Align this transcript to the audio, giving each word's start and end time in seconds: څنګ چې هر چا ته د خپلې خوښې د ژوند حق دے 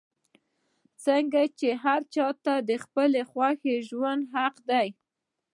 څنګ 1.05 1.31
چې 1.59 1.69
هر 1.83 2.01
چا 2.15 2.27
ته 2.43 2.53
د 2.69 2.71
خپلې 2.83 3.21
خوښې 3.29 3.75
د 3.81 3.83
ژوند 3.89 4.23
حق 4.35 4.55
دے 4.69 4.87